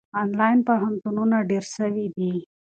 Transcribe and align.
آنلاین 0.21 0.59
پوهنتونونه 0.67 1.37
ډېر 1.49 1.63
سوي 1.75 2.05
دي. 2.15 2.33